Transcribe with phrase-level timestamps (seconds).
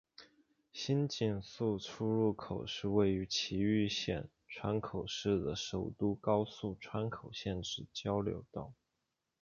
[0.73, 8.73] 新井宿出入口是位于崎玉县川口市的首都高速川口线之交流道。